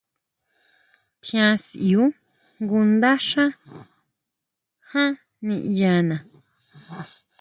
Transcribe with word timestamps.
Tjian 1.21 1.53
sʼíu 1.65 2.03
jngu 2.61 2.77
ndásja 2.91 3.45
ján 4.91 5.11
niʼyana. 5.47 6.15